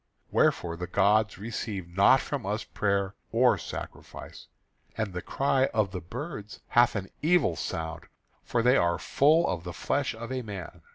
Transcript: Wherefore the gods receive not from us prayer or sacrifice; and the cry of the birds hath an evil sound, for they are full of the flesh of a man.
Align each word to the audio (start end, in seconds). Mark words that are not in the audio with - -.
Wherefore 0.31 0.77
the 0.77 0.87
gods 0.87 1.37
receive 1.37 1.87
not 1.87 2.21
from 2.21 2.43
us 2.43 2.63
prayer 2.63 3.13
or 3.31 3.59
sacrifice; 3.59 4.47
and 4.97 5.13
the 5.13 5.21
cry 5.21 5.67
of 5.75 5.91
the 5.91 6.01
birds 6.01 6.59
hath 6.69 6.95
an 6.95 7.09
evil 7.21 7.55
sound, 7.55 8.07
for 8.43 8.63
they 8.63 8.77
are 8.77 8.97
full 8.97 9.47
of 9.47 9.63
the 9.63 9.73
flesh 9.73 10.15
of 10.15 10.31
a 10.31 10.41
man. 10.41 10.81